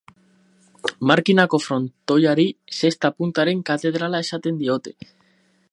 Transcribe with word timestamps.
Markinako 1.11 1.59
frontoiari, 1.65 2.47
zesta-puntaren 2.79 3.63
katedrala 3.71 4.25
esaten 4.29 4.59
diote. 4.65 4.97